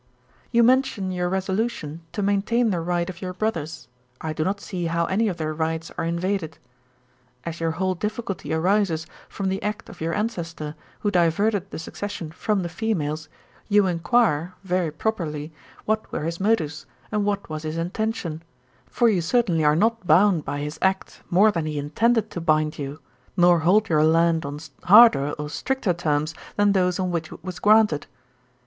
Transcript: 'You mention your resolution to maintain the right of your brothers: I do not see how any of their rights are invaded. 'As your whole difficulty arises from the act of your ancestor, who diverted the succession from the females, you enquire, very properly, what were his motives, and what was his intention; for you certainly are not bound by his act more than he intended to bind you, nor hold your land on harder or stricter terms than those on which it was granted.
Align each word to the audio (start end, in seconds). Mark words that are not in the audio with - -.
'You 0.49 0.63
mention 0.63 1.11
your 1.11 1.29
resolution 1.29 2.01
to 2.11 2.23
maintain 2.23 2.71
the 2.71 2.79
right 2.81 3.07
of 3.07 3.21
your 3.21 3.33
brothers: 3.33 3.87
I 4.19 4.33
do 4.33 4.43
not 4.43 4.59
see 4.59 4.85
how 4.87 5.05
any 5.05 5.27
of 5.27 5.37
their 5.37 5.53
rights 5.53 5.91
are 5.95 6.05
invaded. 6.05 6.57
'As 7.45 7.59
your 7.59 7.69
whole 7.77 7.93
difficulty 7.93 8.51
arises 8.51 9.05
from 9.29 9.49
the 9.49 9.61
act 9.61 9.89
of 9.89 10.01
your 10.01 10.15
ancestor, 10.15 10.73
who 11.01 11.11
diverted 11.11 11.69
the 11.69 11.77
succession 11.77 12.31
from 12.31 12.63
the 12.63 12.67
females, 12.67 13.29
you 13.69 13.85
enquire, 13.85 14.55
very 14.63 14.89
properly, 14.89 15.53
what 15.85 16.11
were 16.11 16.23
his 16.23 16.39
motives, 16.39 16.87
and 17.11 17.23
what 17.23 17.47
was 17.47 17.61
his 17.61 17.77
intention; 17.77 18.41
for 18.87 19.07
you 19.07 19.21
certainly 19.21 19.63
are 19.63 19.75
not 19.75 20.07
bound 20.07 20.43
by 20.43 20.61
his 20.61 20.79
act 20.81 21.21
more 21.29 21.51
than 21.51 21.67
he 21.67 21.77
intended 21.77 22.31
to 22.31 22.41
bind 22.41 22.79
you, 22.79 22.99
nor 23.37 23.59
hold 23.59 23.87
your 23.87 24.03
land 24.03 24.47
on 24.47 24.57
harder 24.85 25.33
or 25.33 25.47
stricter 25.47 25.93
terms 25.93 26.33
than 26.55 26.71
those 26.71 26.99
on 26.99 27.11
which 27.11 27.31
it 27.31 27.43
was 27.43 27.59
granted. 27.59 28.07